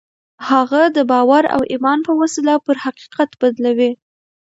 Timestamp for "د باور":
0.95-1.43